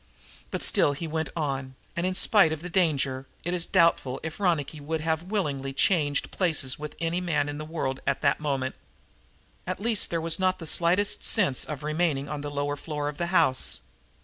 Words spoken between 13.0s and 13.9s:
of the house.